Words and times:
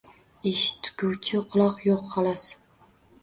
Eshitguvchi 0.51 1.37
quloq 1.51 1.77
yoʼq, 1.87 2.05
xolos. 2.13 2.43